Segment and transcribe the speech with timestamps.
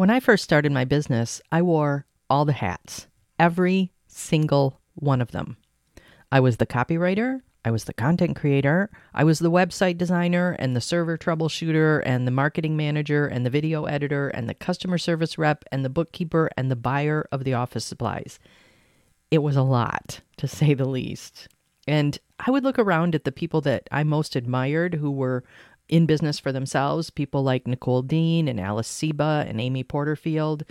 [0.00, 3.06] When I first started my business, I wore all the hats,
[3.38, 5.58] every single one of them.
[6.32, 10.74] I was the copywriter, I was the content creator, I was the website designer and
[10.74, 15.36] the server troubleshooter and the marketing manager and the video editor and the customer service
[15.36, 18.38] rep and the bookkeeper and the buyer of the office supplies.
[19.30, 21.48] It was a lot, to say the least.
[21.86, 25.44] And I would look around at the people that I most admired who were
[25.90, 30.64] in business for themselves, people like Nicole Dean and Alice Seba and Amy Porterfield.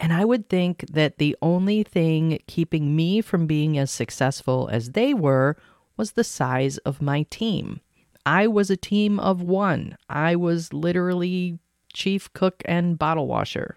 [0.00, 4.90] And I would think that the only thing keeping me from being as successful as
[4.90, 5.56] they were
[5.96, 7.80] was the size of my team.
[8.24, 9.96] I was a team of one.
[10.08, 11.58] I was literally
[11.92, 13.76] chief cook and bottle washer.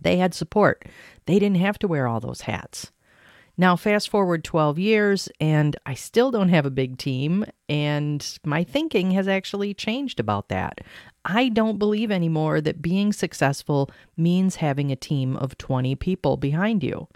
[0.00, 0.84] They had support.
[1.26, 2.92] They didn't have to wear all those hats.
[3.58, 8.64] Now, fast forward 12 years, and I still don't have a big team, and my
[8.64, 10.82] thinking has actually changed about that.
[11.24, 16.84] I don't believe anymore that being successful means having a team of 20 people behind
[16.84, 17.08] you.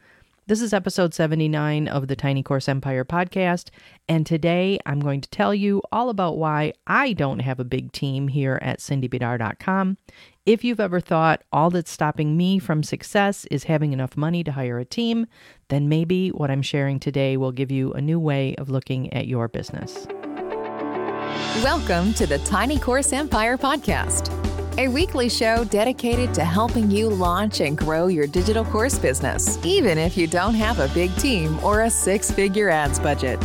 [0.51, 3.69] This is episode 79 of the Tiny Course Empire podcast,
[4.09, 7.93] and today I'm going to tell you all about why I don't have a big
[7.93, 9.97] team here at cindybidar.com.
[10.47, 14.51] If you've ever thought all that's stopping me from success is having enough money to
[14.51, 15.29] hire a team,
[15.69, 19.29] then maybe what I'm sharing today will give you a new way of looking at
[19.29, 20.09] your business.
[21.63, 24.40] Welcome to the Tiny Course Empire podcast
[24.79, 29.99] a weekly show dedicated to helping you launch and grow your digital course business, even
[29.99, 33.41] if you don't have a big team or a six figure ads budget.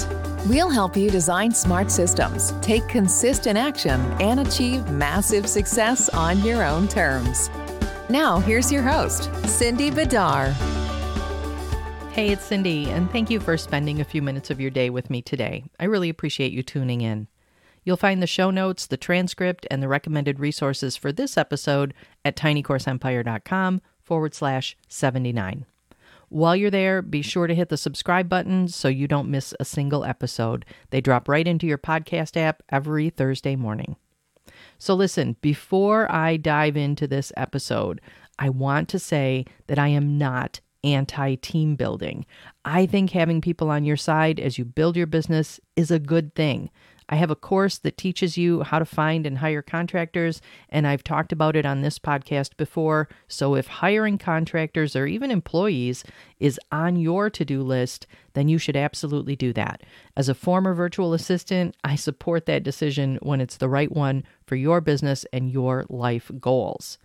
[0.48, 6.64] We'll help you design smart systems, take consistent action, and achieve massive success on your
[6.64, 7.50] own terms.
[8.10, 10.54] Now, here's your host, Cindy Bidar.
[12.12, 15.10] Hey, it's Cindy, and thank you for spending a few minutes of your day with
[15.10, 15.66] me today.
[15.80, 17.28] I really appreciate you tuning in.
[17.86, 21.94] You'll find the show notes, the transcript, and the recommended resources for this episode
[22.26, 25.66] at tinycourseempire.com forward slash 79.
[26.30, 29.66] While you're there, be sure to hit the subscribe button so you don't miss a
[29.66, 30.66] single episode.
[30.90, 33.96] They drop right into your podcast app every Thursday morning.
[34.80, 38.02] So, listen, before I dive into this episode,
[38.40, 42.26] I want to say that I am not anti team building.
[42.64, 46.36] I think having people on your side as you build your business is a good
[46.36, 46.70] thing.
[47.08, 51.04] I have a course that teaches you how to find and hire contractors, and I've
[51.04, 53.08] talked about it on this podcast before.
[53.28, 56.04] So if hiring contractors or even employees
[56.40, 59.84] is on your to do list, then you should absolutely do that.
[60.18, 64.56] As a former virtual assistant, I support that decision when it's the right one for
[64.56, 66.98] your business and your life goals.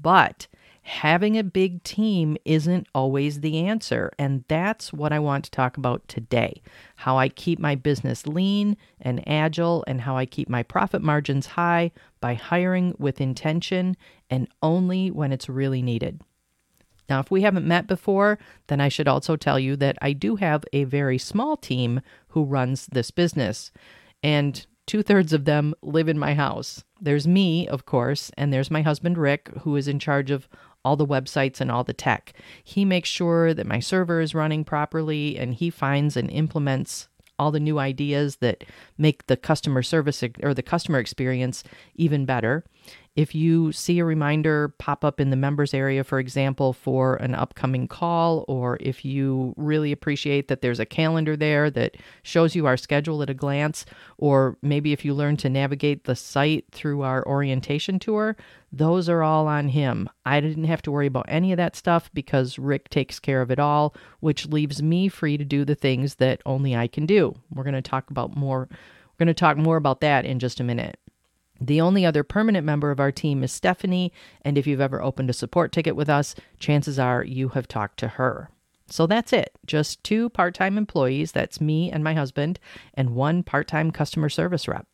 [0.00, 0.46] But
[0.88, 4.10] having a big team isn't always the answer.
[4.18, 6.62] And that's what I want to talk about today
[6.96, 11.46] how I keep my business lean and agile, and how I keep my profit margins
[11.46, 13.96] high by hiring with intention
[14.30, 16.22] and only when it's really needed.
[17.08, 20.36] Now, if we haven't met before, then I should also tell you that I do
[20.36, 23.70] have a very small team who runs this business.
[24.22, 26.82] And Two thirds of them live in my house.
[26.98, 30.48] There's me, of course, and there's my husband, Rick, who is in charge of
[30.84, 32.32] all the websites and all the tech.
[32.62, 37.08] He makes sure that my server is running properly and he finds and implements
[37.38, 38.64] all the new ideas that
[38.96, 41.62] make the customer service or the customer experience
[41.94, 42.64] even better.
[43.18, 47.34] If you see a reminder pop up in the members area, for example, for an
[47.34, 52.66] upcoming call, or if you really appreciate that there's a calendar there that shows you
[52.66, 53.84] our schedule at a glance,
[54.18, 58.36] or maybe if you learn to navigate the site through our orientation tour,
[58.70, 60.08] those are all on him.
[60.24, 63.50] I didn't have to worry about any of that stuff because Rick takes care of
[63.50, 67.34] it all, which leaves me free to do the things that only I can do.
[67.52, 70.60] We're going to talk about more we're going to talk more about that in just
[70.60, 71.00] a minute.
[71.60, 75.30] The only other permanent member of our team is Stephanie, and if you've ever opened
[75.30, 78.50] a support ticket with us, chances are you have talked to her.
[78.90, 79.50] So that's it.
[79.66, 82.58] Just two part time employees, that's me and my husband,
[82.94, 84.86] and one part time customer service rep.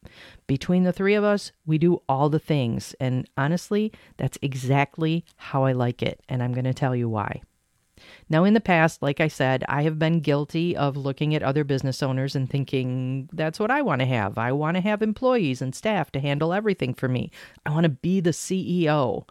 [0.46, 2.94] Between the three of us, we do all the things.
[2.98, 6.20] And honestly, that's exactly how I like it.
[6.28, 7.42] And I'm going to tell you why.
[8.28, 11.64] Now, in the past, like I said, I have been guilty of looking at other
[11.64, 14.38] business owners and thinking, that's what I want to have.
[14.38, 17.30] I want to have employees and staff to handle everything for me.
[17.66, 19.28] I want to be the CEO.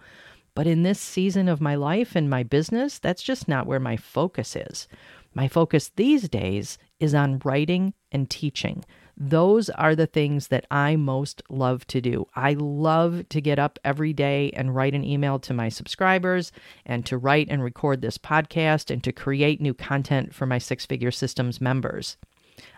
[0.56, 3.98] But in this season of my life and my business, that's just not where my
[3.98, 4.88] focus is.
[5.34, 8.86] My focus these days is on writing and teaching.
[9.16, 12.28] Those are the things that I most love to do.
[12.36, 16.52] I love to get up every day and write an email to my subscribers
[16.86, 20.86] and to write and record this podcast and to create new content for my Six
[20.86, 22.18] Figure Systems members.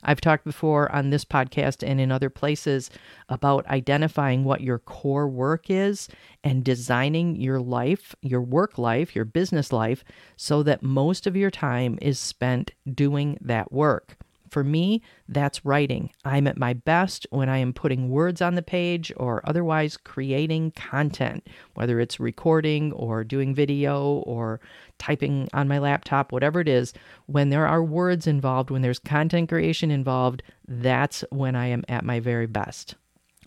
[0.03, 2.89] I've talked before on this podcast and in other places
[3.29, 6.07] about identifying what your core work is
[6.43, 10.03] and designing your life, your work life, your business life,
[10.35, 14.17] so that most of your time is spent doing that work.
[14.55, 16.11] For me, that's writing.
[16.23, 20.71] I'm at my best when I am putting words on the page or otherwise creating
[20.71, 24.61] content, whether it's recording or doing video or
[24.97, 26.93] typing on my laptop, whatever it is.
[27.25, 32.05] When there are words involved, when there's content creation involved, that's when I am at
[32.05, 32.95] my very best.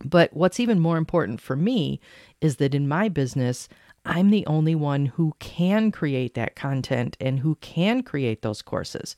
[0.05, 1.99] But what's even more important for me
[2.39, 3.67] is that in my business,
[4.05, 9.15] I'm the only one who can create that content and who can create those courses.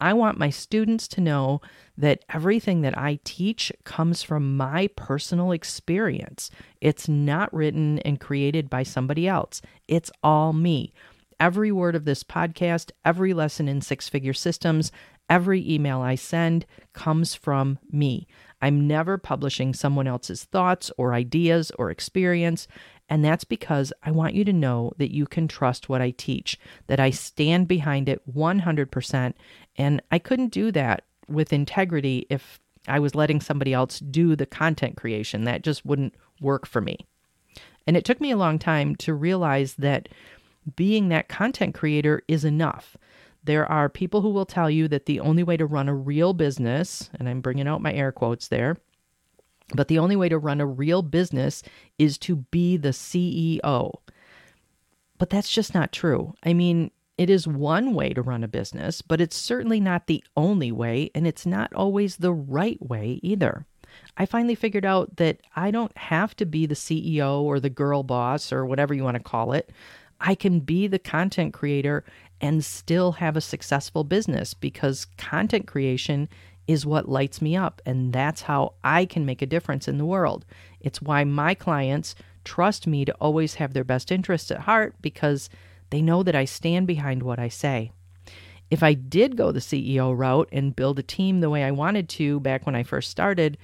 [0.00, 1.60] I want my students to know
[1.96, 6.50] that everything that I teach comes from my personal experience.
[6.80, 10.92] It's not written and created by somebody else, it's all me.
[11.38, 14.90] Every word of this podcast, every lesson in six figure systems,
[15.28, 16.64] every email I send
[16.94, 18.26] comes from me.
[18.62, 22.66] I'm never publishing someone else's thoughts or ideas or experience.
[23.08, 26.58] And that's because I want you to know that you can trust what I teach,
[26.86, 29.34] that I stand behind it 100%.
[29.76, 34.46] And I couldn't do that with integrity if I was letting somebody else do the
[34.46, 35.44] content creation.
[35.44, 36.98] That just wouldn't work for me.
[37.86, 40.08] And it took me a long time to realize that
[40.74, 42.96] being that content creator is enough.
[43.44, 46.32] There are people who will tell you that the only way to run a real
[46.32, 48.76] business, and I'm bringing out my air quotes there,
[49.74, 51.62] but the only way to run a real business
[51.98, 53.92] is to be the CEO.
[55.18, 56.34] But that's just not true.
[56.42, 60.22] I mean, it is one way to run a business, but it's certainly not the
[60.36, 63.64] only way, and it's not always the right way either.
[64.16, 68.02] I finally figured out that I don't have to be the CEO or the girl
[68.02, 69.70] boss or whatever you want to call it.
[70.20, 72.04] I can be the content creator
[72.40, 76.28] and still have a successful business because content creation
[76.66, 80.04] is what lights me up, and that's how I can make a difference in the
[80.04, 80.44] world.
[80.80, 82.14] It's why my clients
[82.44, 85.48] trust me to always have their best interests at heart because
[85.90, 87.92] they know that I stand behind what I say.
[88.70, 92.08] If I did go the CEO route and build a team the way I wanted
[92.10, 93.58] to back when I first started,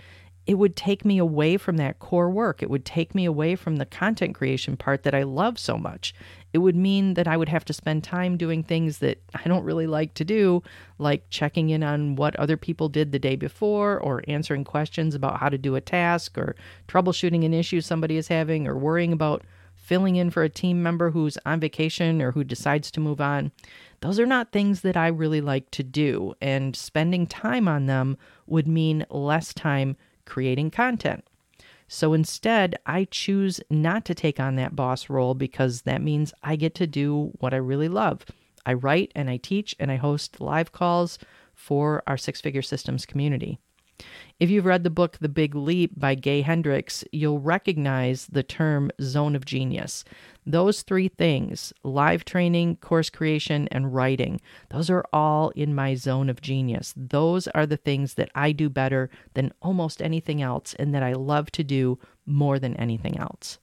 [0.45, 2.63] it would take me away from that core work.
[2.63, 6.15] It would take me away from the content creation part that I love so much.
[6.53, 9.65] It would mean that I would have to spend time doing things that I don't
[9.65, 10.63] really like to do,
[10.99, 15.39] like checking in on what other people did the day before, or answering questions about
[15.39, 16.57] how to do a task, or
[16.89, 19.45] troubleshooting an issue somebody is having, or worrying about
[19.83, 23.51] filling in for a team member who's on vacation or who decides to move on.
[24.01, 28.17] Those are not things that I really like to do, and spending time on them
[28.47, 31.25] would mean less time creating content.
[31.89, 36.57] So instead, I choose not to take on that boss role because that means I
[36.57, 38.25] get to do what I really love.
[38.65, 41.19] I write and I teach and I host live calls
[41.55, 43.59] for our six figure systems community.
[44.41, 48.91] If you've read the book The Big Leap by Gay Hendricks, you'll recognize the term
[49.01, 50.05] zone of genius.
[50.45, 54.41] Those three things live training, course creation, and writing
[54.71, 56.93] those are all in my zone of genius.
[56.97, 61.13] Those are the things that I do better than almost anything else and that I
[61.13, 63.59] love to do more than anything else.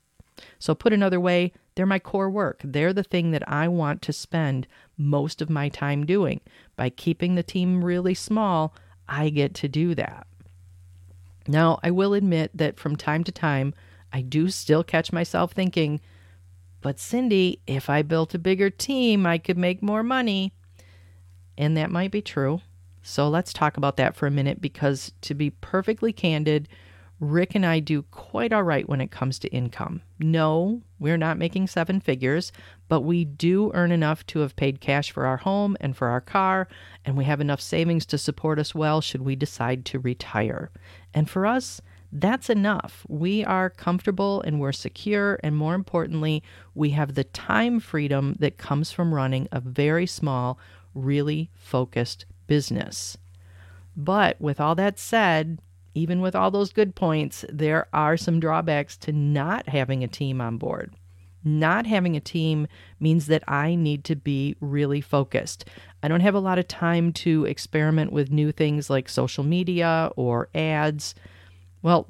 [0.57, 2.61] So, put another way, they're my core work.
[2.63, 6.41] They're the thing that I want to spend most of my time doing.
[6.75, 8.73] By keeping the team really small,
[9.07, 10.27] I get to do that.
[11.49, 13.73] Now, I will admit that from time to time,
[14.13, 15.99] I do still catch myself thinking,
[16.79, 20.53] but Cindy, if I built a bigger team, I could make more money.
[21.57, 22.61] And that might be true.
[23.01, 26.69] So let's talk about that for a minute because, to be perfectly candid,
[27.19, 30.01] Rick and I do quite all right when it comes to income.
[30.19, 32.51] No, we're not making seven figures,
[32.87, 36.21] but we do earn enough to have paid cash for our home and for our
[36.21, 36.69] car,
[37.03, 40.71] and we have enough savings to support us well should we decide to retire.
[41.13, 43.05] And for us, that's enough.
[43.07, 46.41] We are comfortable and we're secure, and more importantly,
[46.73, 50.57] we have the time freedom that comes from running a very small,
[50.95, 53.17] really focused business.
[53.95, 55.59] But with all that said,
[55.99, 60.39] even with all those good points, there are some drawbacks to not having a team
[60.39, 60.93] on board.
[61.43, 62.67] Not having a team
[62.99, 65.65] means that I need to be really focused.
[66.01, 70.11] I don't have a lot of time to experiment with new things like social media
[70.15, 71.15] or ads.
[71.81, 72.09] Well,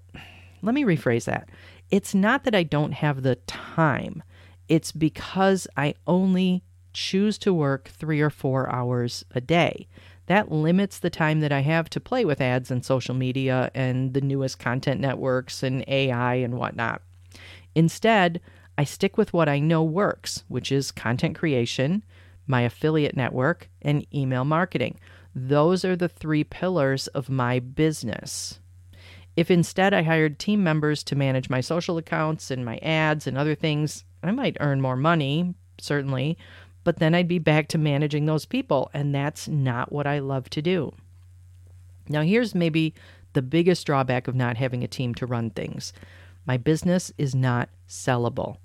[0.61, 1.49] let me rephrase that.
[1.89, 4.21] It's not that I don't have the time,
[4.67, 9.87] it's because I only choose to work three or four hours a day
[10.29, 14.13] that limits the time that I have to play with ads and social media and
[14.13, 17.01] the newest content networks and AI and whatnot.
[17.73, 18.39] Instead,
[18.77, 22.03] I stick with what I know works, which is content creation,
[22.45, 24.99] my affiliate network, and email marketing.
[25.33, 28.59] Those are the three pillars of my business.
[29.35, 33.35] If instead I hired team members to manage my social accounts and my ads and
[33.35, 36.37] other things, I might earn more money, certainly,
[36.83, 40.49] but then I'd be back to managing those people, and that's not what I love
[40.51, 40.93] to do.
[42.07, 42.93] Now, here's maybe
[43.33, 45.93] the biggest drawback of not having a team to run things
[46.45, 48.57] my business is not sellable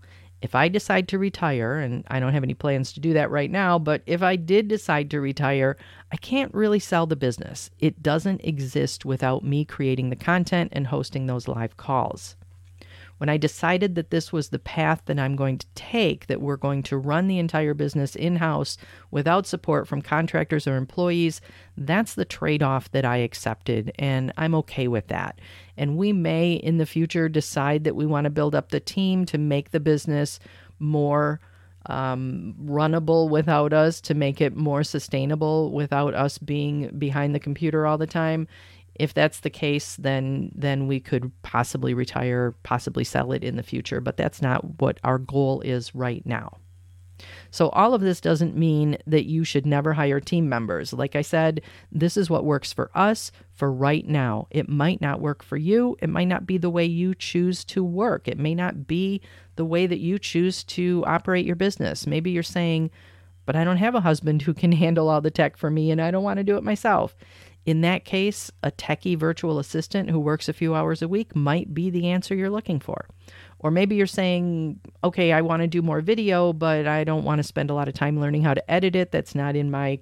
[0.44, 3.50] if I decide to retire, and I don't have any plans to do that right
[3.50, 5.78] now, but if I did decide to retire,
[6.12, 7.71] I can't really sell the business.
[7.80, 12.37] It doesn't exist without me creating the content and hosting those live calls.
[13.18, 16.56] When I decided that this was the path that I'm going to take, that we're
[16.56, 18.76] going to run the entire business in house
[19.11, 21.40] without support from contractors or employees,
[21.76, 25.40] that's the trade off that I accepted, and I'm okay with that.
[25.76, 29.26] And we may in the future decide that we want to build up the team
[29.26, 30.40] to make the business
[30.78, 31.40] more
[31.87, 37.87] um, runnable without us, to make it more sustainable without us being behind the computer
[37.87, 38.49] all the time
[38.94, 43.62] if that's the case, then then we could possibly retire, possibly sell it in the
[43.62, 46.58] future, but that's not what our goal is right now.
[47.50, 50.92] So all of this doesn't mean that you should never hire team members.
[50.92, 51.60] Like I said,
[51.92, 54.48] this is what works for us for right now.
[54.50, 55.96] It might not work for you.
[56.02, 58.26] It might not be the way you choose to work.
[58.26, 59.20] It may not be
[59.56, 62.06] the way that you choose to operate your business.
[62.06, 62.90] Maybe you're saying,
[63.46, 66.00] but I don't have a husband who can handle all the tech for me and
[66.00, 67.14] I don't want to do it myself.
[67.66, 71.73] In that case, a techie virtual assistant who works a few hours a week might
[71.73, 73.06] be the answer you're looking for.
[73.59, 77.38] Or maybe you're saying, okay, I want to do more video, but I don't want
[77.38, 79.11] to spend a lot of time learning how to edit it.
[79.11, 80.00] That's not in my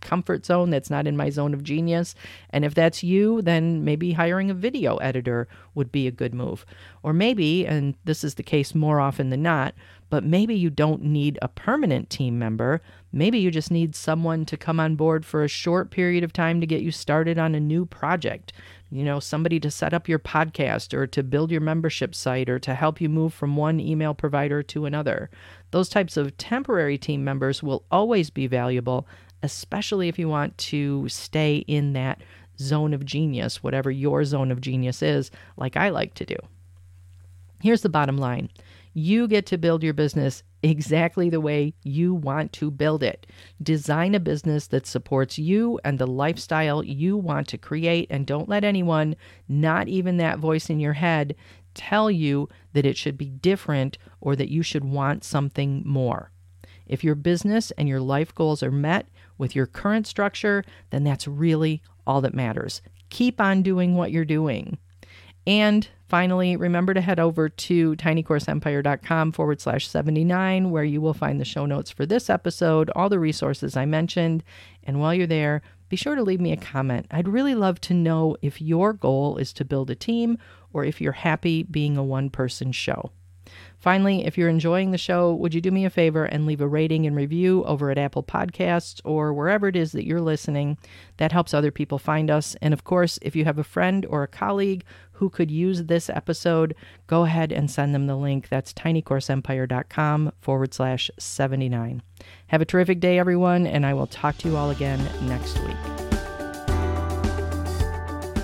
[0.00, 0.70] comfort zone.
[0.70, 2.14] That's not in my zone of genius.
[2.50, 6.64] And if that's you, then maybe hiring a video editor would be a good move.
[7.02, 9.74] Or maybe, and this is the case more often than not,
[10.10, 12.80] but maybe you don't need a permanent team member.
[13.12, 16.60] Maybe you just need someone to come on board for a short period of time
[16.60, 18.52] to get you started on a new project.
[18.90, 22.58] You know, somebody to set up your podcast or to build your membership site or
[22.60, 25.28] to help you move from one email provider to another.
[25.72, 29.06] Those types of temporary team members will always be valuable,
[29.42, 32.22] especially if you want to stay in that
[32.58, 36.36] zone of genius, whatever your zone of genius is, like I like to do.
[37.60, 38.50] Here's the bottom line
[38.94, 43.26] you get to build your business exactly the way you want to build it.
[43.62, 48.48] Design a business that supports you and the lifestyle you want to create, and don't
[48.48, 49.14] let anyone,
[49.48, 51.36] not even that voice in your head,
[51.74, 56.32] tell you that it should be different or that you should want something more.
[56.86, 61.28] If your business and your life goals are met with your current structure, then that's
[61.28, 62.82] really all that matters.
[63.10, 64.78] Keep on doing what you're doing.
[65.46, 71.40] And finally, remember to head over to tinycourseempire.com forward slash 79, where you will find
[71.40, 74.42] the show notes for this episode, all the resources I mentioned.
[74.84, 77.06] And while you're there, be sure to leave me a comment.
[77.10, 80.38] I'd really love to know if your goal is to build a team
[80.72, 83.10] or if you're happy being a one person show.
[83.78, 86.66] Finally, if you're enjoying the show, would you do me a favor and leave a
[86.66, 90.76] rating and review over at Apple Podcasts or wherever it is that you're listening?
[91.18, 92.56] That helps other people find us.
[92.60, 96.10] And of course, if you have a friend or a colleague who could use this
[96.10, 96.74] episode,
[97.06, 98.48] go ahead and send them the link.
[98.48, 102.02] That's tinycourseempire.com forward slash 79.
[102.48, 106.07] Have a terrific day, everyone, and I will talk to you all again next week.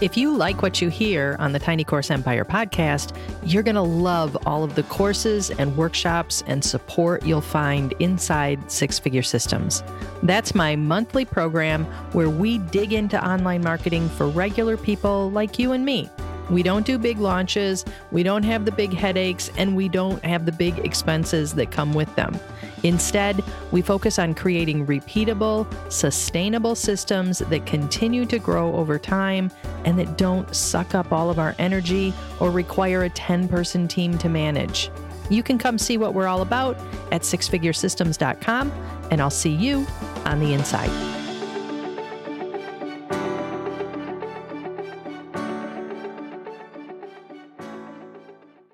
[0.00, 3.80] If you like what you hear on the Tiny Course Empire podcast, you're going to
[3.82, 9.84] love all of the courses and workshops and support you'll find inside Six Figure Systems.
[10.24, 15.70] That's my monthly program where we dig into online marketing for regular people like you
[15.70, 16.10] and me.
[16.50, 20.46] We don't do big launches, we don't have the big headaches, and we don't have
[20.46, 22.38] the big expenses that come with them.
[22.82, 29.50] Instead, we focus on creating repeatable, sustainable systems that continue to grow over time
[29.86, 34.18] and that don't suck up all of our energy or require a 10 person team
[34.18, 34.90] to manage.
[35.30, 36.76] You can come see what we're all about
[37.10, 38.70] at sixfiguresystems.com,
[39.10, 39.86] and I'll see you
[40.26, 41.13] on the inside.